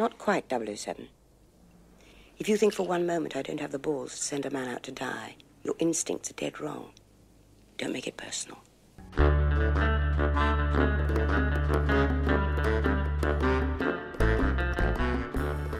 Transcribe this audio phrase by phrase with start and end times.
[0.00, 1.08] not quite 007.
[2.38, 4.66] If you think for one moment I don't have the balls to send a man
[4.66, 6.92] out to die, your instincts are dead wrong.
[7.76, 8.56] Don't make it personal.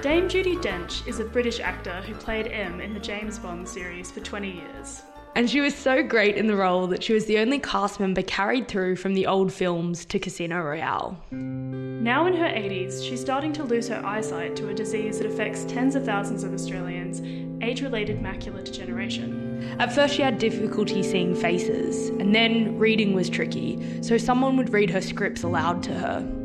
[0.03, 4.11] Dame Judi Dench is a British actor who played M in the James Bond series
[4.11, 5.01] for 20 years.
[5.35, 8.23] And she was so great in the role that she was the only cast member
[8.23, 11.17] carried through from the old films to Casino Royale.
[11.31, 15.65] Now in her 80s, she's starting to lose her eyesight to a disease that affects
[15.65, 17.21] tens of thousands of Australians
[17.63, 19.77] age related macular degeneration.
[19.79, 24.73] At first, she had difficulty seeing faces, and then reading was tricky, so someone would
[24.73, 26.40] read her scripts aloud to her.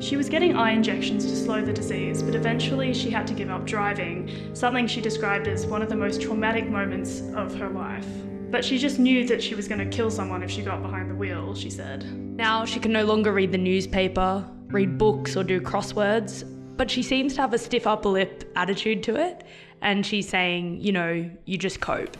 [0.00, 3.50] She was getting eye injections to slow the disease, but eventually she had to give
[3.50, 8.06] up driving, something she described as one of the most traumatic moments of her life.
[8.48, 11.10] But she just knew that she was going to kill someone if she got behind
[11.10, 12.04] the wheel, she said.
[12.36, 16.44] Now she can no longer read the newspaper, read books, or do crosswords,
[16.76, 19.42] but she seems to have a stiff upper lip attitude to it,
[19.82, 22.16] and she's saying, you know, you just cope.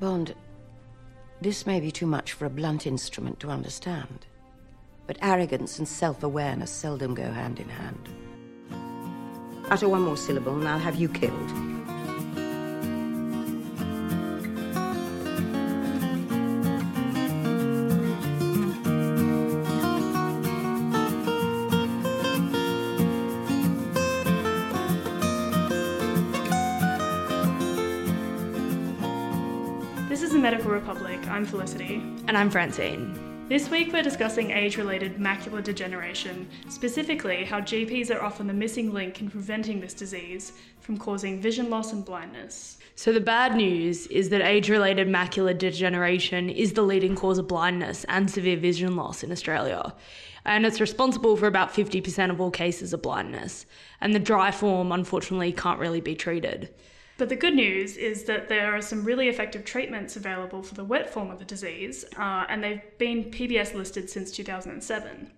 [0.00, 0.34] Bond,
[1.40, 4.26] this may be too much for a blunt instrument to understand
[5.12, 8.08] but arrogance and self awareness seldom go hand in hand.
[9.68, 11.48] Utter one more syllable, and I'll have you killed.
[30.08, 31.20] This is the Medical Republic.
[31.28, 31.96] I'm Felicity.
[32.28, 33.31] And I'm Francine.
[33.52, 38.94] This week we're discussing age related macular degeneration, specifically how GPs are often the missing
[38.94, 42.78] link in preventing this disease from causing vision loss and blindness.
[42.94, 47.46] So, the bad news is that age related macular degeneration is the leading cause of
[47.46, 49.94] blindness and severe vision loss in Australia.
[50.46, 53.66] And it's responsible for about 50% of all cases of blindness.
[54.00, 56.70] And the dry form, unfortunately, can't really be treated.
[57.22, 60.82] But the good news is that there are some really effective treatments available for the
[60.82, 65.30] wet form of the disease, uh, and they've been PBS listed since 2007.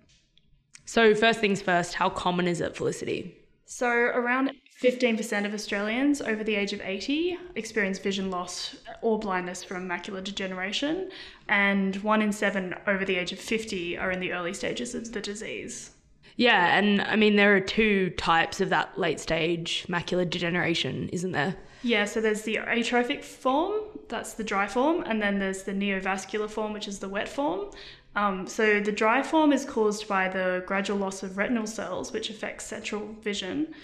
[0.85, 3.37] So, first things first, how common is it, Felicity?
[3.65, 9.63] So, around 15% of Australians over the age of 80 experience vision loss or blindness
[9.63, 11.11] from macular degeneration,
[11.49, 15.11] and one in seven over the age of 50 are in the early stages of
[15.11, 15.91] the disease.
[16.35, 21.31] Yeah, and I mean, there are two types of that late stage macular degeneration, isn't
[21.31, 21.55] there?
[21.85, 23.75] Yeah, so there's the atrophic form,
[24.09, 27.69] that's the dry form, and then there's the neovascular form, which is the wet form.
[28.15, 32.31] Um, so the dry form is caused by the gradual loss of retinal cells, which
[32.31, 33.75] affects central vision.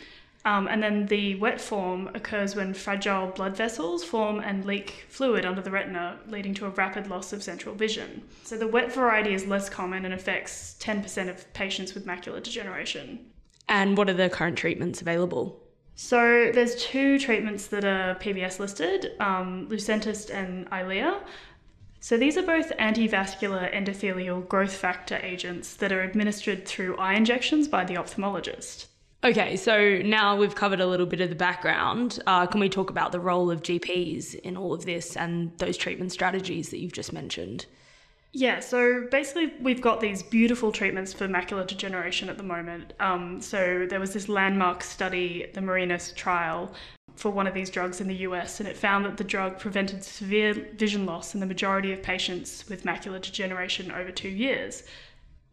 [0.46, 5.46] Um, and then the wet form occurs when fragile blood vessels form and leak fluid
[5.46, 8.24] under the retina, leading to a rapid loss of central vision.
[8.44, 13.28] So the wet variety is less common and affects 10% of patients with macular degeneration.
[13.70, 15.61] And what are the current treatments available?
[15.96, 21.22] So there's two treatments that are PBS listed, um, Lucentis and Eylea.
[22.00, 27.68] So these are both antivascular endothelial growth factor agents that are administered through eye injections
[27.68, 28.88] by the ophthalmologist.
[29.24, 32.20] Okay, so now we've covered a little bit of the background.
[32.26, 35.78] Uh, can we talk about the role of GPs in all of this and those
[35.78, 37.68] treatment strategies that you've just mentioned?
[38.34, 42.94] Yeah, so basically, we've got these beautiful treatments for macular degeneration at the moment.
[43.00, 46.74] Um, so, there was this landmark study, the MARINA trial,
[47.16, 50.02] for one of these drugs in the US, and it found that the drug prevented
[50.04, 54.84] severe vision loss in the majority of patients with macular degeneration over two years.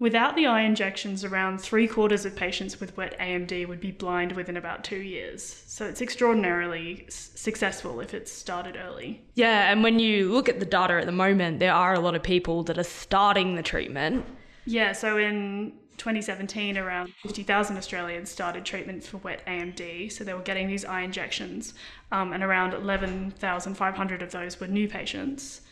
[0.00, 4.32] Without the eye injections, around three quarters of patients with wet AMD would be blind
[4.32, 5.42] within about two years.
[5.66, 9.22] So it's extraordinarily s- successful if it's started early.
[9.34, 12.14] Yeah, and when you look at the data at the moment, there are a lot
[12.14, 14.24] of people that are starting the treatment.
[14.66, 20.12] Yeah, so in 2017, around 50,000 Australians started treatment for wet AMD.
[20.12, 21.74] So they were getting these eye injections,
[22.12, 25.62] um, and around 11,500 of those were new patients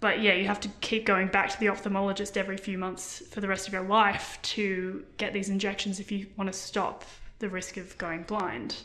[0.00, 3.40] but yeah, you have to keep going back to the ophthalmologist every few months for
[3.40, 7.04] the rest of your life to get these injections if you want to stop
[7.38, 8.76] the risk of going blind.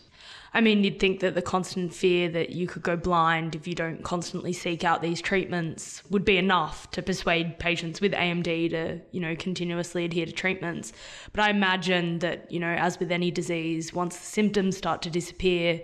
[0.53, 3.73] I mean, you'd think that the constant fear that you could go blind if you
[3.73, 8.99] don't constantly seek out these treatments would be enough to persuade patients with AMD to,
[9.11, 10.91] you know, continuously adhere to treatments.
[11.31, 15.09] But I imagine that, you know, as with any disease, once the symptoms start to
[15.09, 15.81] disappear,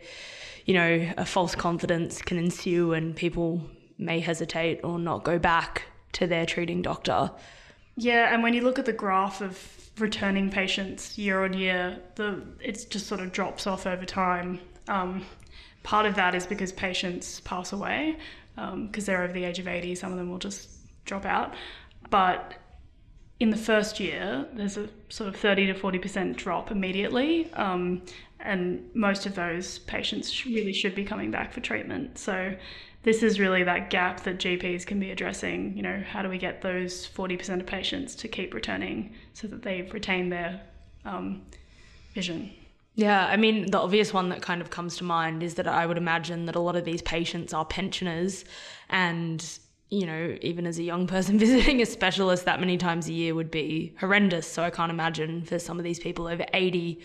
[0.66, 3.62] you know, a false confidence can ensue and people
[3.98, 5.84] may hesitate or not go back
[6.14, 7.32] to their treating doctor.
[7.96, 9.60] Yeah, and when you look at the graph of
[10.00, 14.60] returning patients year on year, the it just sort of drops off over time.
[14.88, 15.26] Um,
[15.84, 18.18] part of that is because patients pass away
[18.56, 19.96] because um, they're over the age of 80.
[19.96, 20.70] Some of them will just
[21.06, 21.54] drop out.
[22.10, 22.56] But
[23.40, 27.52] in the first year, there's a sort of 30 to 40% drop immediately.
[27.54, 28.02] Um,
[28.40, 32.18] and most of those patients really should be coming back for treatment.
[32.18, 32.56] So,
[33.08, 35.78] this is really that gap that GPs can be addressing.
[35.78, 39.62] You know, how do we get those 40% of patients to keep returning so that
[39.62, 40.60] they retain their
[41.06, 41.44] um,
[42.14, 42.52] vision?
[42.96, 45.86] Yeah, I mean, the obvious one that kind of comes to mind is that I
[45.86, 48.44] would imagine that a lot of these patients are pensioners
[48.90, 49.58] and
[49.90, 53.34] you know, even as a young person visiting a specialist that many times a year
[53.34, 54.46] would be horrendous.
[54.46, 57.00] So I can't imagine for some of these people over 80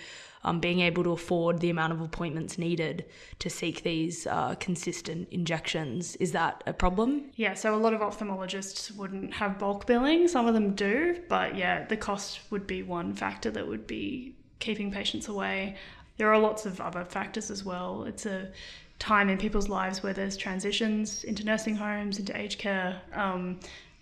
[0.45, 3.05] um, being able to afford the amount of appointments needed
[3.39, 6.17] to seek these uh, consistent injections.
[6.17, 7.31] Is that a problem?
[7.37, 10.29] Yeah, so a lot of ophthalmologists wouldn't have bulk billing.
[10.29, 14.35] Some of them do, but yeah, the cost would be one factor that would be
[14.59, 15.77] keeping patients away.
[16.19, 18.05] There are lots of other factors as well.
[18.05, 18.51] It's a
[18.99, 23.01] time in people's lives where there's transitions into nursing homes, into aged care.
[23.13, 23.59] Um,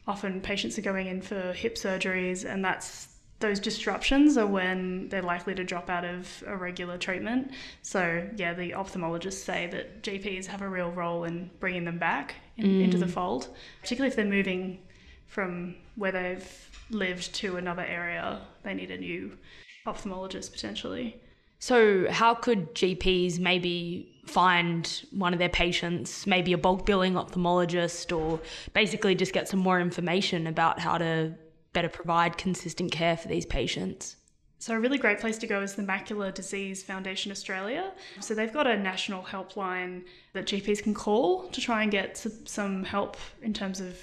[0.06, 3.08] often patients are going in for hip surgeries, and that's
[3.40, 7.50] those disruptions are when they're likely to drop out of a regular treatment.
[7.82, 12.34] So, yeah, the ophthalmologists say that GPs have a real role in bringing them back
[12.58, 12.84] in, mm.
[12.84, 13.48] into the fold,
[13.80, 14.78] particularly if they're moving
[15.26, 18.42] from where they've lived to another area.
[18.62, 19.38] They need a new
[19.86, 21.20] ophthalmologist potentially.
[21.60, 28.16] So, how could GPs maybe find one of their patients, maybe a bulk billing ophthalmologist,
[28.16, 28.40] or
[28.74, 31.34] basically just get some more information about how to
[31.72, 34.16] better provide consistent care for these patients?
[34.58, 37.92] So, a really great place to go is the Macular Disease Foundation Australia.
[38.20, 42.84] So, they've got a national helpline that GPs can call to try and get some
[42.84, 43.98] help in terms of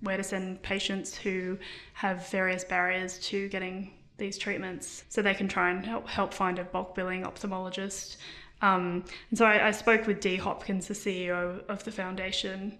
[0.00, 1.58] where to send patients who
[1.92, 6.64] have various barriers to getting these treatments so they can try and help, find a
[6.64, 8.16] bulk billing ophthalmologist.
[8.62, 12.78] Um, and so I, I, spoke with Dee Hopkins, the CEO of the foundation,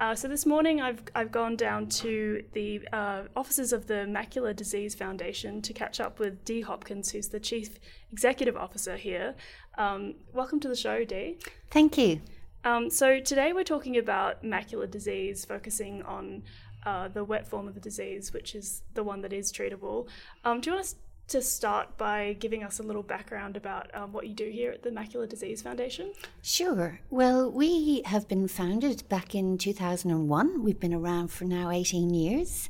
[0.00, 4.54] uh, so this morning I've, I've gone down to the uh, offices of the Macular
[4.54, 7.78] Disease Foundation to catch up with Dee Hopkins, who's the Chief
[8.12, 9.34] Executive Officer here.
[9.78, 11.38] Um, welcome to the show, Dee.
[11.70, 12.20] Thank you.
[12.64, 16.42] Um, so today we're talking about macular disease, focusing on
[16.84, 20.08] uh, the wet form of the disease, which is the one that is treatable.
[20.44, 20.94] Um, do you want to
[21.28, 24.82] to start by giving us a little background about um, what you do here at
[24.82, 26.12] the Macular Disease Foundation?
[26.42, 27.00] Sure.
[27.10, 30.62] Well, we have been founded back in 2001.
[30.62, 32.68] We've been around for now 18 years.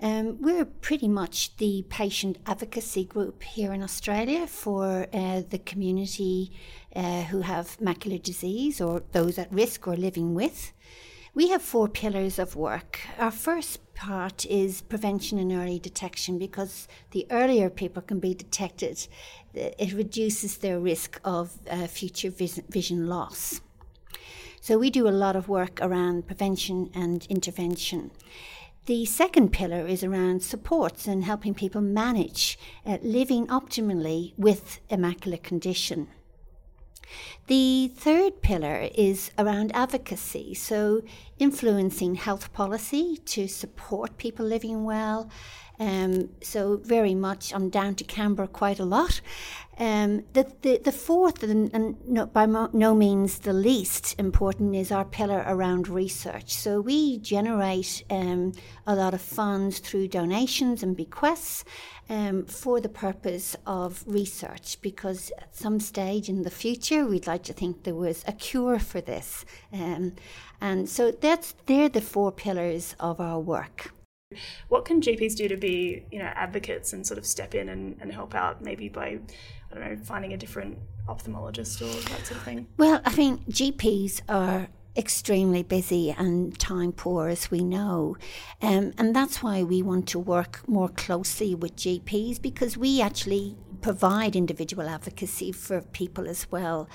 [0.00, 6.50] Um, we're pretty much the patient advocacy group here in Australia for uh, the community
[6.96, 10.72] uh, who have macular disease or those at risk or living with.
[11.34, 13.00] We have four pillars of work.
[13.18, 19.08] Our first part is prevention and early detection because the earlier people can be detected,
[19.54, 23.62] it reduces their risk of uh, future vision loss.
[24.60, 28.10] So we do a lot of work around prevention and intervention.
[28.84, 35.42] The second pillar is around supports and helping people manage uh, living optimally with macular
[35.42, 36.08] condition.
[37.46, 41.02] The third pillar is around advocacy, so
[41.38, 45.28] influencing health policy to support people living well.
[45.78, 49.20] Um, so very much, I'm down to Canberra quite a lot.
[49.82, 54.76] Um, the, the, the fourth, and, and no, by mo- no means the least important,
[54.76, 56.54] is our pillar around research.
[56.54, 58.52] So we generate um,
[58.86, 61.64] a lot of funds through donations and bequests
[62.08, 67.42] um, for the purpose of research because at some stage in the future we'd like
[67.42, 69.44] to think there was a cure for this.
[69.72, 70.12] Um,
[70.60, 73.92] and so that's they're the four pillars of our work.
[74.68, 77.96] What can GPs do to be, you know, advocates and sort of step in and,
[78.00, 79.18] and help out maybe by,
[79.70, 82.66] I don't know, finding a different ophthalmologist or that sort of thing?
[82.76, 88.16] Well, I think GPs are extremely busy and time poor, as we know.
[88.60, 93.56] Um, and that's why we want to work more closely with GPs because we actually
[93.82, 96.88] provide individual advocacy for people as well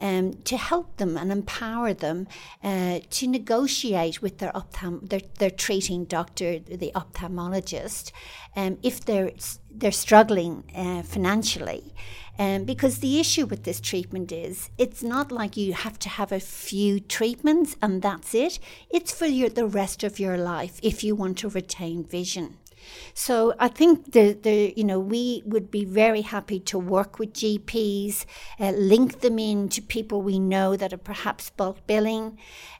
[0.00, 2.26] um, to help them and empower them
[2.64, 8.10] uh, to negotiate with their, ophthalm- their, their treating doctor, the ophthalmologist,
[8.56, 9.32] um, if they're,
[9.70, 11.94] they're struggling uh, financially.
[12.40, 16.32] Um, because the issue with this treatment is it's not like you have to have
[16.32, 18.58] a few treatments and that's it.
[18.88, 22.56] It's for your, the rest of your life if you want to retain vision.
[23.12, 27.34] So I think the, the you know we would be very happy to work with
[27.34, 28.24] GPs,
[28.58, 32.38] uh, link them in to people we know that are perhaps bulk billing,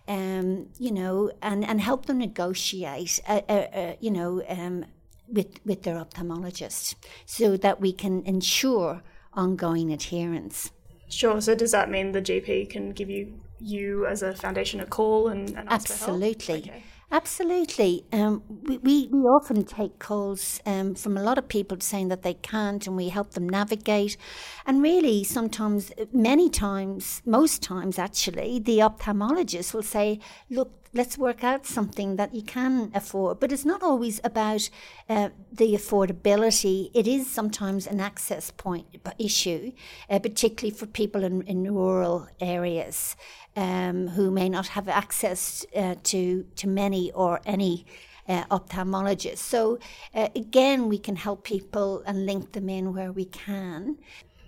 [0.08, 4.86] um, you know, and, and help them negotiate, uh, uh, uh you know, um,
[5.28, 6.94] with with their ophthalmologist,
[7.26, 9.02] so that we can ensure
[9.34, 10.70] ongoing adherence.
[11.08, 11.40] Sure.
[11.40, 15.28] So does that mean the GP can give you you as a foundation a call
[15.28, 16.82] and, and absolutely, okay.
[17.12, 18.04] Absolutely.
[18.12, 22.22] Um, we, we, we, often take calls um, from a lot of people saying that
[22.22, 24.16] they can't, and we help them navigate.
[24.64, 30.20] And really, sometimes, many times, most times actually, the ophthalmologist will say,
[30.50, 33.40] Look, let's work out something that you can afford.
[33.40, 34.68] But it's not always about
[35.08, 38.86] uh, the affordability, it is sometimes an access point
[39.18, 39.72] issue,
[40.08, 43.16] uh, particularly for people in, in rural areas
[43.56, 47.86] um, who may not have access uh, to, to many or any
[48.28, 49.38] uh, ophthalmologists.
[49.38, 49.78] So,
[50.14, 53.96] uh, again, we can help people and link them in where we can.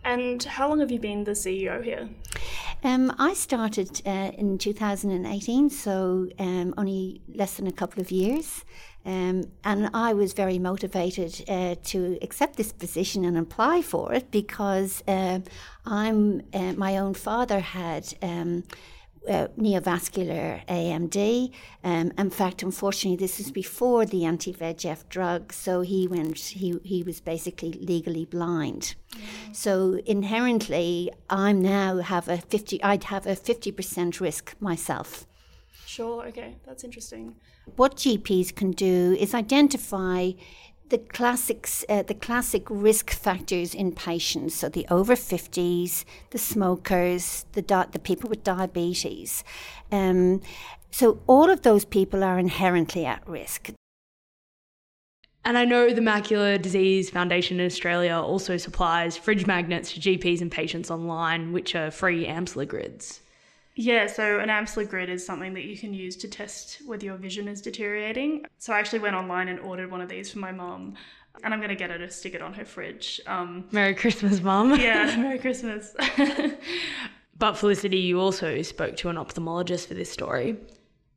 [0.04, 2.08] And how long have you been the CEO here?
[2.84, 8.64] Um, I started uh, in 2018, so um, only less than a couple of years.
[9.04, 14.30] Um, and I was very motivated uh, to accept this position and apply for it
[14.30, 15.40] because uh,
[15.86, 18.64] I'm uh, my own father had um,
[19.28, 21.52] uh, neovascular AMD.
[21.84, 26.38] Um, in fact, unfortunately, this is before the anti-VEGF drug, so he went.
[26.38, 28.94] He he was basically legally blind.
[29.12, 29.56] Mm.
[29.56, 32.82] So inherently, I'm now have a fifty.
[32.82, 35.26] I'd have a fifty percent risk myself.
[35.86, 36.26] Sure.
[36.26, 37.36] Okay, that's interesting.
[37.76, 40.32] What GPs can do is identify
[40.92, 47.46] the classics, uh, the classic risk factors in patients, so the over 50s, the smokers,
[47.52, 49.42] the, di- the people with diabetes.
[49.90, 50.42] Um,
[50.90, 53.70] so all of those people are inherently at risk.
[55.46, 60.42] And I know the Macular Disease Foundation in Australia also supplies fridge magnets to GPs
[60.42, 63.22] and patients online, which are free Amsler grids.
[63.74, 67.16] Yeah, so an Amsler grid is something that you can use to test whether your
[67.16, 68.44] vision is deteriorating.
[68.58, 70.94] So I actually went online and ordered one of these for my mom,
[71.42, 73.20] and I'm going to get her to stick it on her fridge.
[73.26, 74.74] Um, Merry Christmas, Mum.
[74.80, 75.94] Yeah, Merry Christmas.
[77.38, 80.58] but Felicity, you also spoke to an ophthalmologist for this story.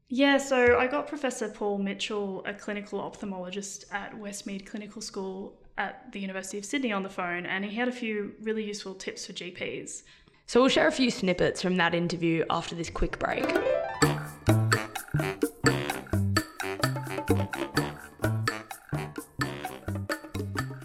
[0.08, 6.12] Yeah, so I got Professor Paul Mitchell, a clinical ophthalmologist at Westmead Clinical School at
[6.14, 9.26] the University of Sydney, on the phone, and he had a few really useful tips
[9.26, 10.04] for GPs.
[10.48, 13.46] So we'll share a few snippets from that interview after this quick break.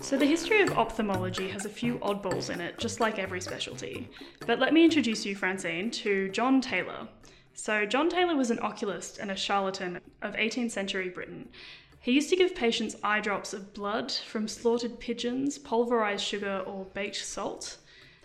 [0.00, 4.08] So, the history of ophthalmology has a few oddballs in it, just like every specialty.
[4.44, 7.06] But let me introduce you, Francine, to John Taylor.
[7.52, 11.48] So, John Taylor was an oculist and a charlatan of 18th century Britain.
[12.00, 16.86] He used to give patients eye drops of blood from slaughtered pigeons, pulverized sugar, or
[16.86, 17.76] baked salt.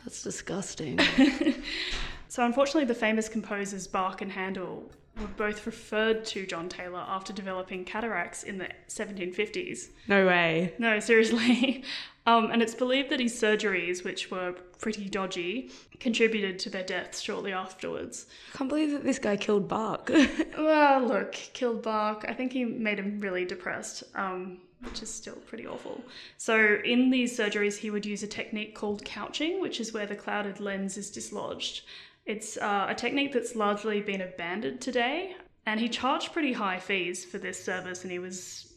[0.06, 1.00] That's disgusting.
[2.28, 7.34] so, unfortunately, the famous composers Bach and Handel were both referred to John Taylor after
[7.34, 9.90] developing cataracts in the 1750s.
[10.08, 10.74] No way.
[10.78, 11.84] No, seriously.
[12.28, 15.70] Um, and it's believed that his surgeries, which were pretty dodgy,
[16.00, 18.26] contributed to their deaths shortly afterwards.
[18.52, 20.10] I can't believe that this guy killed Bach.
[20.58, 22.26] well, look, killed Bach.
[22.28, 24.06] I think he made him really depressed.
[24.16, 26.04] Um, which is still pretty awful.
[26.38, 30.16] So, in these surgeries, he would use a technique called couching, which is where the
[30.16, 31.82] clouded lens is dislodged.
[32.26, 37.26] It's uh, a technique that's largely been abandoned today, and he charged pretty high fees
[37.26, 38.74] for this service, and he was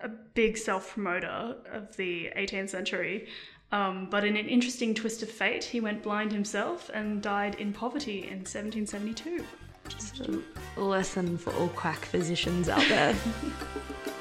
[0.00, 3.28] a big self promoter of the 18th century.
[3.72, 7.72] Um, but in an interesting twist of fate, he went blind himself and died in
[7.72, 9.44] poverty in 1772.
[9.88, 13.14] Just a lesson for all quack physicians out there.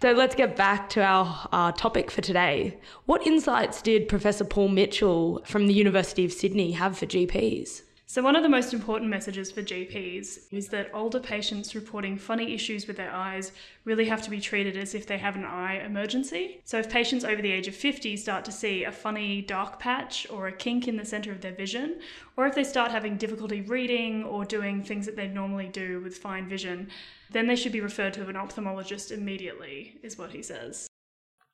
[0.00, 2.78] So let's get back to our uh, topic for today.
[3.06, 7.82] What insights did Professor Paul Mitchell from the University of Sydney have for GPs?
[8.10, 12.54] So, one of the most important messages for GPs is that older patients reporting funny
[12.54, 13.52] issues with their eyes
[13.84, 16.62] really have to be treated as if they have an eye emergency.
[16.64, 20.26] So, if patients over the age of 50 start to see a funny dark patch
[20.30, 22.00] or a kink in the centre of their vision,
[22.38, 26.16] or if they start having difficulty reading or doing things that they normally do with
[26.16, 26.88] fine vision,
[27.30, 30.88] then they should be referred to an ophthalmologist immediately, is what he says.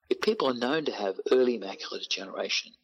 [0.08, 2.74] If people are known to have early macular degeneration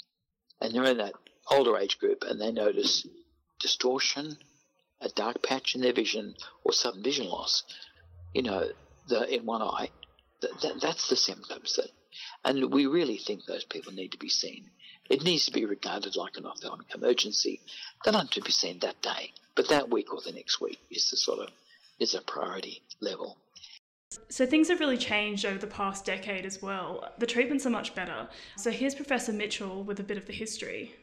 [0.60, 1.14] and they're in that
[1.52, 3.06] older age group and they notice
[3.60, 4.36] distortion,
[5.00, 7.62] a dark patch in their vision, or sudden vision loss,
[8.34, 8.68] you know,
[9.08, 9.90] the, in one eye,
[10.40, 11.76] that, that, that's the symptoms.
[11.76, 11.90] That,
[12.44, 14.70] and we really think those people need to be seen.
[15.08, 17.60] It needs to be regarded like an ophthalmic emergency.
[18.04, 20.78] They don't have to be seen that day, but that week or the next week
[20.90, 21.48] is the sort of
[21.98, 23.36] is a priority level.
[24.28, 27.12] So things have really changed over the past decade as well.
[27.18, 28.28] The treatments are much better.
[28.56, 30.94] So here's Professor Mitchell with a bit of the history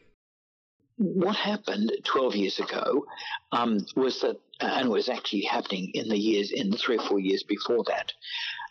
[0.98, 3.06] what happened 12 years ago
[3.52, 7.20] um, was that, and was actually happening in the years, in the three or four
[7.20, 8.12] years before that,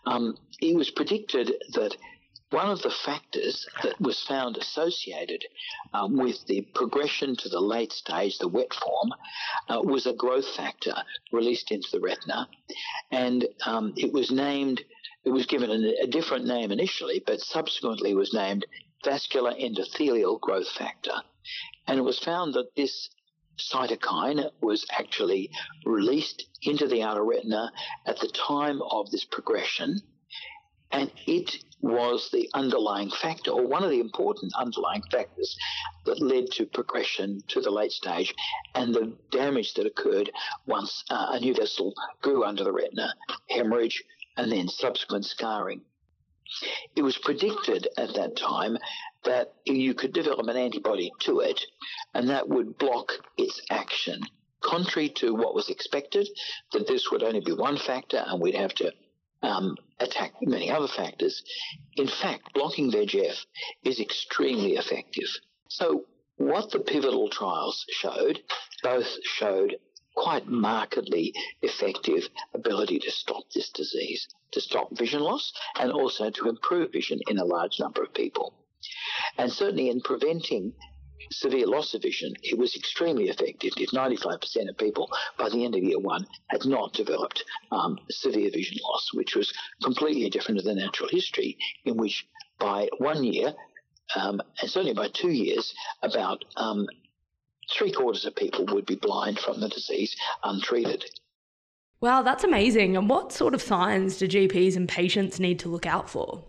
[0.05, 1.95] um, it was predicted that
[2.49, 5.43] one of the factors that was found associated
[5.93, 9.11] um, with the progression to the late stage, the wet form,
[9.69, 10.93] uh, was a growth factor
[11.31, 12.47] released into the retina,
[13.11, 14.81] and um, it was named.
[15.25, 18.65] It was given a, a different name initially, but subsequently was named
[19.03, 21.23] vascular endothelial growth factor,
[21.87, 23.09] and it was found that this
[23.57, 25.49] cytokine was actually
[25.85, 27.71] released into the outer retina
[28.05, 30.01] at the time of this progression,
[30.91, 35.57] and it was the underlying factor, or one of the important underlying factors
[36.05, 38.33] that led to progression to the late stage
[38.73, 40.31] and the damage that occurred
[40.65, 43.13] once uh, a new vessel grew under the retina,
[43.49, 44.03] hemorrhage,
[44.37, 45.81] and then subsequent scarring.
[46.95, 48.77] It was predicted at that time
[49.23, 51.61] that you could develop an antibody to it
[52.13, 54.21] and that would block its action.
[54.61, 56.27] Contrary to what was expected,
[56.71, 58.91] that this would only be one factor and we'd have to
[59.43, 61.43] um, attack many other factors.
[61.95, 63.45] In fact, blocking VEGF
[63.83, 65.29] is extremely effective.
[65.69, 66.05] So,
[66.37, 68.39] what the pivotal trials showed,
[68.83, 69.77] both showed
[70.17, 71.31] quite markedly
[71.61, 77.19] effective ability to stop this disease, to stop vision loss, and also to improve vision
[77.29, 78.53] in a large number of people.
[79.37, 80.73] And certainly in preventing
[81.31, 85.75] severe loss of vision, it was extremely effective if 95% of people by the end
[85.75, 90.65] of year one had not developed um, severe vision loss, which was completely different to
[90.65, 92.25] the natural history, in which
[92.59, 93.53] by one year,
[94.15, 96.87] um, and certainly by two years, about um,
[97.71, 101.05] three quarters of people would be blind from the disease untreated.
[101.99, 102.95] Wow, that's amazing.
[102.95, 106.43] And what sort of signs do GPs and patients need to look out for?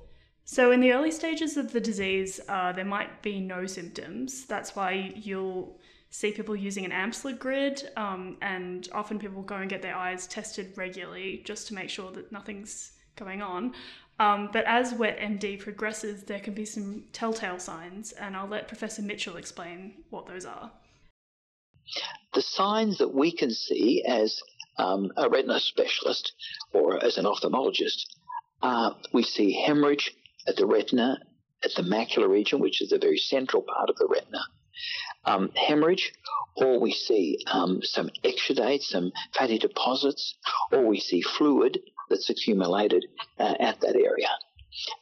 [0.45, 4.47] So, in the early stages of the disease, uh, there might be no symptoms.
[4.47, 5.79] That's why you'll
[6.11, 10.27] see people using an Amsler grid, um, and often people go and get their eyes
[10.27, 13.75] tested regularly just to make sure that nothing's going on.
[14.21, 18.69] Um, but as wet MD progresses, there can be some telltale signs, and I'll let
[18.69, 20.73] Professor Mitchell explain what those are.
[22.35, 24.41] The signs that we can see as
[24.79, 26.33] um, a retina specialist
[26.73, 28.05] or as an ophthalmologist,
[28.63, 30.15] uh, we see hemorrhage,
[30.47, 31.21] at the retina,
[31.65, 34.41] at the macular region, which is the very central part of the retina,
[35.25, 36.13] um, hemorrhage,
[36.57, 40.37] or we see um, some exudate, some fatty deposits,
[40.73, 43.05] or we see fluid that's accumulated
[43.39, 44.29] uh, at that area.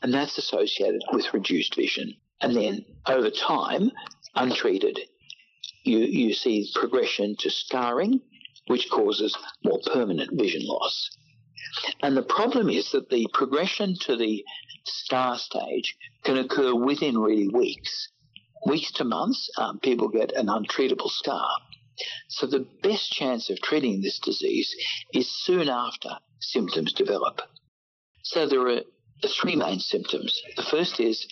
[0.03, 2.17] And that's associated with reduced vision.
[2.41, 3.91] And then over time,
[4.35, 5.01] untreated,
[5.87, 8.21] you, you see progression to scarring,
[8.67, 11.11] which causes more permanent vision loss.
[12.03, 14.45] And the problem is that the progression to the
[14.85, 18.09] scar stage can occur within really weeks.
[18.67, 21.49] Weeks to months, um, people get an untreatable scar.
[22.29, 24.75] So the best chance of treating this disease
[25.15, 27.41] is soon after symptoms develop.
[28.23, 28.83] So there are
[29.29, 30.41] three main symptoms.
[30.57, 31.27] The first is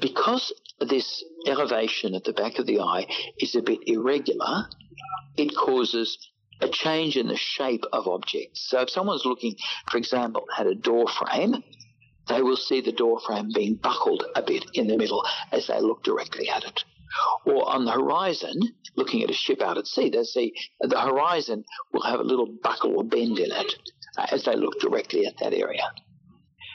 [0.00, 3.06] because this elevation at the back of the eye
[3.38, 4.68] is a bit irregular,
[5.36, 6.18] it causes
[6.60, 8.68] a change in the shape of objects.
[8.68, 9.56] So if someone's looking,
[9.90, 11.62] for example, at a door frame,
[12.28, 15.80] they will see the door frame being buckled a bit in the middle as they
[15.80, 16.84] look directly at it.
[17.44, 18.54] Or on the horizon,
[18.96, 22.46] looking at a ship out at sea, they see the horizon will have a little
[22.62, 23.74] buckle or bend in it
[24.30, 25.92] as they look directly at that area.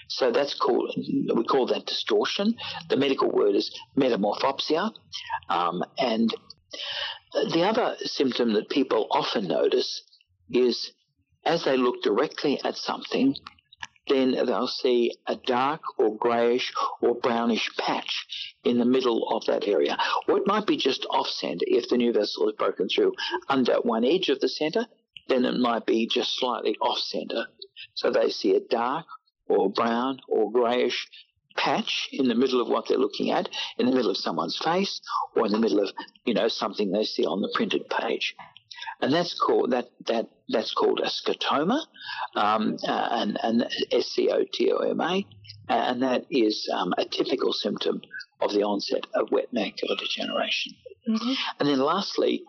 [0.08, 2.56] So that's called, we call that distortion.
[2.90, 4.92] The medical word is metamorphopsia.
[5.50, 6.34] Um, and
[7.34, 10.04] the other symptom that people often notice
[10.50, 10.92] is
[11.46, 13.36] as they look directly at something,
[14.08, 19.68] then they'll see a dark or greyish or brownish patch in the middle of that
[19.68, 19.98] area.
[20.28, 23.14] Or it might be just off centre if the new vessel is broken through
[23.50, 24.86] under one edge of the centre,
[25.28, 27.48] then it might be just slightly off centre.
[27.96, 29.06] So they see a dark
[29.50, 31.08] or brown or greyish
[31.56, 35.02] patch in the middle of what they're looking at, in the middle of someone's face,
[35.36, 35.90] or in the middle of,
[36.26, 38.36] you know, something they see on the printed page
[39.02, 41.82] and that's called that that that's called a scotoma,
[42.36, 45.26] um, uh, and and S C O T O M A,
[45.70, 48.02] and that is um, a typical symptom
[48.42, 50.74] of the onset of wet macular degeneration.
[51.08, 51.34] Mm-hmm.
[51.60, 52.44] And then lastly,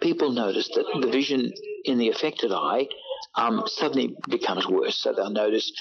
[0.00, 1.52] people notice that the vision
[1.84, 2.88] in the affected eye
[3.34, 4.96] um, suddenly becomes worse.
[4.96, 5.72] So they'll notice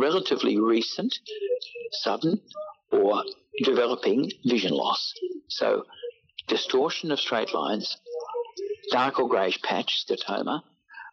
[0.00, 1.18] relatively recent,
[1.92, 2.40] sudden,
[2.90, 3.22] or
[3.62, 5.12] developing vision loss.
[5.48, 5.84] So
[6.48, 7.96] distortion of straight lines,
[8.90, 10.62] dark or greyish patch, scotoma,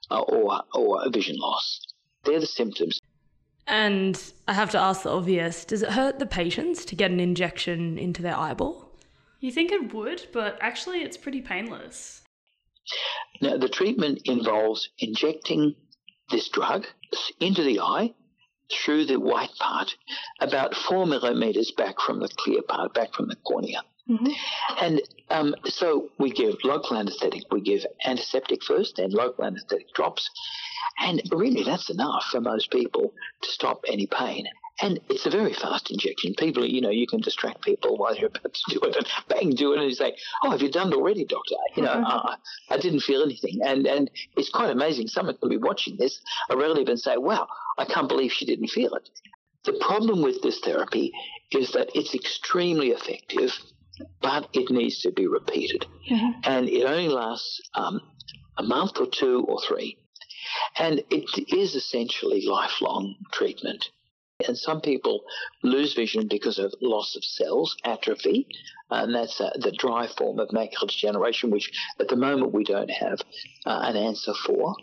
[0.10, 1.82] uh, or, or a vision loss.
[2.24, 3.00] They're the symptoms.
[3.68, 7.20] And I have to ask the obvious does it hurt the patients to get an
[7.20, 8.92] injection into their eyeball?
[9.40, 12.24] You think it would, but actually it's pretty painless.
[13.42, 15.76] Now, the treatment involves injecting
[16.32, 16.88] this drug
[17.40, 18.14] into the eye
[18.72, 19.96] through the white part
[20.40, 23.82] about four millimeters back from the clear part, back from the cornea.
[24.10, 24.32] Mm-hmm.
[24.82, 30.30] And um, so we give local anesthetic, we give antiseptic first, and local anesthetic drops.
[31.00, 34.48] And really, that's enough for most people to stop any pain.
[34.80, 36.36] And it's a very fast injection.
[36.36, 39.50] People, you know, you can distract people while you're about to do it, and bang,
[39.52, 42.36] do it, and you say, "Oh, have you done it already, doctor?" You know, uh,
[42.70, 45.08] I didn't feel anything, and and it's quite amazing.
[45.08, 48.68] Someone can be watching this, a relative, and say, "Wow, I can't believe she didn't
[48.68, 49.10] feel it."
[49.64, 51.12] The problem with this therapy
[51.52, 53.52] is that it's extremely effective,
[54.22, 56.40] but it needs to be repeated, mm-hmm.
[56.44, 58.00] and it only lasts um,
[58.58, 59.98] a month or two or three,
[60.78, 63.90] and it is essentially lifelong treatment.
[64.46, 65.24] And some people
[65.64, 68.48] lose vision because of loss of cells, atrophy,
[68.92, 72.92] and that's uh, the dry form of macular degeneration, which at the moment we don't
[72.92, 73.20] have
[73.66, 74.76] uh, an answer for.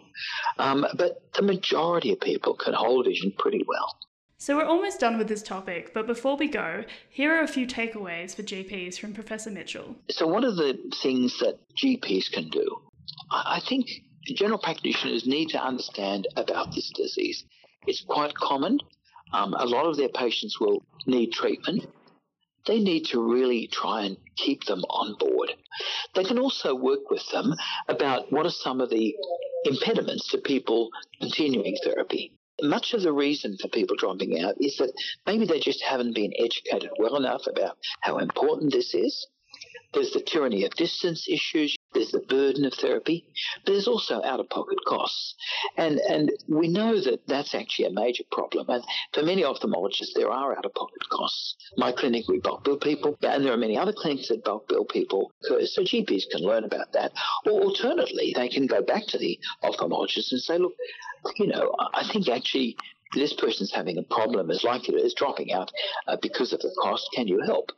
[0.58, 3.96] Um, but the majority of people can hold vision pretty well.
[4.38, 7.64] So we're almost done with this topic, but before we go, here are a few
[7.64, 9.94] takeaways for GPs from Professor Mitchell.
[10.10, 12.82] So, one of the things that GPs can do,
[13.30, 13.88] I think
[14.34, 17.44] general practitioners need to understand about this disease.
[17.86, 18.80] It's quite common.
[19.34, 21.86] Um, a lot of their patients will need treatment.
[22.66, 25.52] They need to really try and keep them on board.
[26.14, 27.52] They can also work with them
[27.88, 29.14] about what are some of the
[29.64, 32.32] impediments to people continuing therapy.
[32.62, 34.92] Much of the reason for people dropping out is that
[35.26, 39.26] maybe they just haven't been educated well enough about how important this is.
[39.92, 41.76] There's the tyranny of distance issues.
[41.94, 43.24] There's the burden of therapy,
[43.64, 45.34] but there's also out-of-pocket costs,
[45.76, 48.68] and and we know that that's actually a major problem.
[48.68, 51.54] And for many ophthalmologists, there are out-of-pocket costs.
[51.76, 54.84] My clinic we bulk bill people, and there are many other clinics that bulk bill
[54.84, 57.12] people, so GPs can learn about that.
[57.46, 60.74] Or alternatively, they can go back to the ophthalmologist and say, look,
[61.36, 62.76] you know, I think actually
[63.14, 65.70] this person's having a problem is likely is dropping out
[66.06, 67.08] uh, because of the cost.
[67.14, 67.72] Can you help?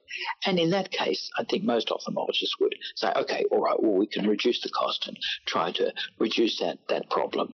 [0.44, 4.06] And in that case, I think most ophthalmologists would say, okay, all right, well, we
[4.06, 7.50] can reduce the cost and try to reduce that, that problem.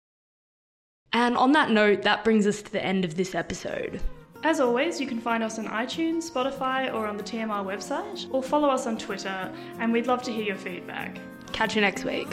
[1.14, 4.00] And on that note, that brings us to the end of this episode.
[4.44, 8.42] As always, you can find us on iTunes, Spotify, or on the TMR website, or
[8.42, 11.18] follow us on Twitter, and we'd love to hear your feedback.
[11.52, 12.28] Catch you next week.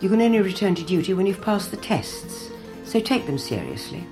[0.00, 2.50] You can only return to duty when you've passed the tests
[2.84, 4.06] so take them seriously.